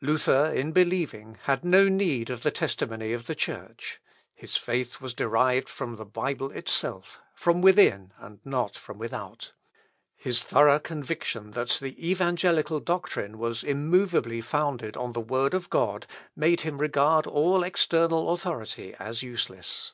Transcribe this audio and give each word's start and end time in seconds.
Luther, 0.00 0.46
in 0.46 0.72
believing, 0.72 1.38
had 1.44 1.64
no 1.64 1.88
need 1.88 2.28
of 2.28 2.42
the 2.42 2.50
testimony 2.50 3.12
of 3.12 3.28
the 3.28 3.36
Church. 3.36 4.00
His 4.34 4.56
faith 4.56 5.00
was 5.00 5.14
derived 5.14 5.68
from 5.68 5.94
the 5.94 6.04
Bible 6.04 6.50
itself; 6.50 7.20
from 7.36 7.62
within, 7.62 8.12
and 8.18 8.40
not 8.44 8.74
from 8.74 8.98
without. 8.98 9.52
His 10.16 10.42
thorough 10.42 10.80
conviction 10.80 11.52
that 11.52 11.78
the 11.80 11.96
evangelical 12.10 12.80
doctrine 12.80 13.38
was 13.38 13.62
immovably 13.62 14.40
founded 14.40 14.96
on 14.96 15.12
the 15.12 15.20
word 15.20 15.54
of 15.54 15.70
God 15.70 16.08
made 16.34 16.62
him 16.62 16.78
regard 16.78 17.28
all 17.28 17.62
external 17.62 18.32
authority 18.32 18.96
as 18.98 19.22
useless. 19.22 19.92